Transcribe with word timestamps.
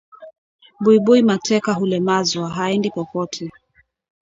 Buibui 0.79 1.21
mateka 1.23 1.73
hulemazwa, 1.73 2.49
haendi 2.49 2.89
popote 2.89 3.51